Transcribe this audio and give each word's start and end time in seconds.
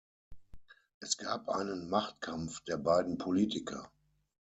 Es 0.99 1.15
gab 1.15 1.47
einen 1.47 1.87
Machtkampf 1.87 2.61
der 2.61 2.77
beiden 2.77 3.19
Politiker. 3.19 3.91